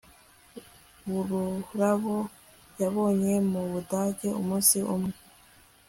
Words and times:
Ururabo 1.17 2.17
yabonye 2.81 3.33
mu 3.51 3.61
Budage 3.71 4.29
umunsi 4.41 4.77
umwe 4.93 5.15